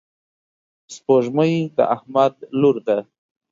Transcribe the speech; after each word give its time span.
سپوږمۍ 0.95 1.53
د 1.77 1.77
احمد 1.95 2.33
لور 2.61 2.75
ده. 2.87 2.97